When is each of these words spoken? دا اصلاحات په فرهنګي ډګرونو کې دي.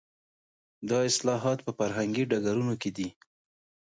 دا 0.89 0.99
اصلاحات 1.09 1.57
په 1.63 1.71
فرهنګي 1.77 2.23
ډګرونو 2.31 2.73
کې 2.81 2.89
دي. 2.97 3.09